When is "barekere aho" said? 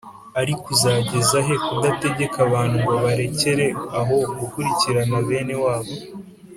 3.03-4.15